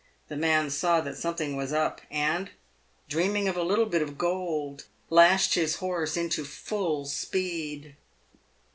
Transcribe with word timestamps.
The 0.29 0.35
man 0.35 0.71
saw 0.71 0.99
that 1.01 1.15
something" 1.15 1.55
was 1.55 1.71
up," 1.71 2.01
and, 2.09 2.49
dreaming 3.07 3.47
of 3.47 3.55
a 3.55 3.61
little 3.61 3.85
bit 3.85 4.01
of 4.01 4.17
gold, 4.17 4.85
lashed 5.11 5.53
his 5.53 5.75
horse 5.75 6.17
into 6.17 6.43
full 6.43 7.05
speed. 7.05 7.95